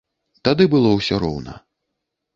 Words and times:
Тады 0.47 0.63
было 0.71 0.89
ўсё 0.95 1.15
роўна. 1.27 1.53